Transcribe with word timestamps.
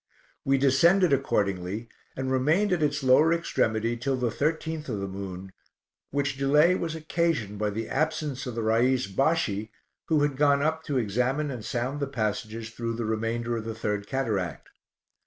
We 0.43 0.57
descended 0.57 1.13
accordingly, 1.13 1.87
and 2.17 2.31
remained 2.31 2.73
at 2.73 2.81
its 2.81 3.03
lower 3.03 3.31
extremity 3.31 3.95
till 3.95 4.17
the 4.17 4.31
thirteenth 4.31 4.89
of 4.89 4.99
the 4.99 5.07
moon, 5.07 5.51
which 6.09 6.37
delay 6.39 6.73
was 6.73 6.95
occasioned 6.95 7.59
by 7.59 7.69
the 7.69 7.87
absence 7.87 8.47
of 8.47 8.55
the 8.55 8.63
Rais 8.63 9.05
Bashi, 9.05 9.69
who 10.07 10.23
had 10.23 10.37
gone 10.37 10.63
up 10.63 10.81
to 10.85 10.97
examine 10.97 11.51
and 11.51 11.63
sound 11.63 11.99
the 11.99 12.07
passages 12.07 12.71
through 12.71 12.95
the 12.95 13.05
remainder 13.05 13.55
of 13.55 13.63
the 13.63 13.75
Third 13.75 14.07
Cataract. 14.07 14.69